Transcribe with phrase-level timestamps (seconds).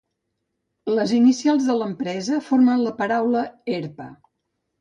[0.99, 4.09] Les inicials de l'empresa formen la paraula "Herpa".